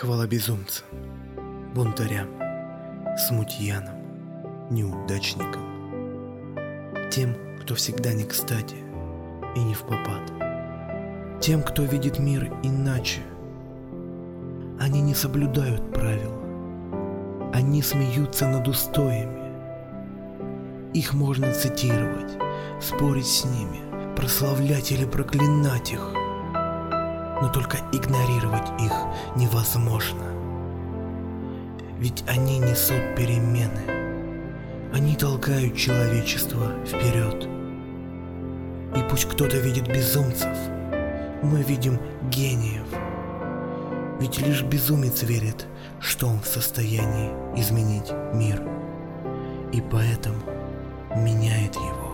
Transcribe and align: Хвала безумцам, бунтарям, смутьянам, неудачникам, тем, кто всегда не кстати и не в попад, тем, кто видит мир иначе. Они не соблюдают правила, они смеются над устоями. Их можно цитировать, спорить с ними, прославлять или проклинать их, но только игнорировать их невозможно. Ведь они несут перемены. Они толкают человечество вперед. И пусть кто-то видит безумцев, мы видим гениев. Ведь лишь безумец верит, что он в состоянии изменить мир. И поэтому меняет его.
Хвала 0.00 0.28
безумцам, 0.28 0.86
бунтарям, 1.74 2.28
смутьянам, 3.26 3.96
неудачникам, 4.70 6.54
тем, 7.10 7.34
кто 7.60 7.74
всегда 7.74 8.12
не 8.12 8.22
кстати 8.22 8.76
и 9.56 9.58
не 9.58 9.74
в 9.74 9.80
попад, 9.80 10.22
тем, 11.40 11.64
кто 11.64 11.82
видит 11.82 12.20
мир 12.20 12.48
иначе. 12.62 13.22
Они 14.78 15.00
не 15.00 15.14
соблюдают 15.14 15.92
правила, 15.92 16.44
они 17.52 17.82
смеются 17.82 18.46
над 18.46 18.68
устоями. 18.68 19.50
Их 20.94 21.12
можно 21.12 21.52
цитировать, 21.52 22.38
спорить 22.80 23.26
с 23.26 23.44
ними, 23.44 24.14
прославлять 24.14 24.92
или 24.92 25.06
проклинать 25.06 25.90
их, 25.90 26.12
но 27.40 27.48
только 27.52 27.78
игнорировать 27.92 28.68
их 28.80 28.92
невозможно. 29.58 30.22
Ведь 31.98 32.22
они 32.28 32.58
несут 32.58 33.16
перемены. 33.16 33.82
Они 34.92 35.16
толкают 35.16 35.76
человечество 35.76 36.72
вперед. 36.86 37.48
И 38.96 39.10
пусть 39.10 39.26
кто-то 39.26 39.58
видит 39.58 39.88
безумцев, 39.88 40.56
мы 41.42 41.62
видим 41.62 41.98
гениев. 42.30 42.86
Ведь 44.20 44.38
лишь 44.38 44.62
безумец 44.62 45.22
верит, 45.22 45.66
что 46.00 46.28
он 46.28 46.40
в 46.40 46.46
состоянии 46.46 47.30
изменить 47.56 48.10
мир. 48.32 48.62
И 49.72 49.80
поэтому 49.80 50.38
меняет 51.16 51.74
его. 51.74 52.07